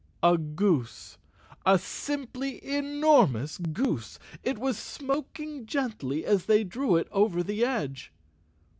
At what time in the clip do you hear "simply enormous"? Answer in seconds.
1.77-3.59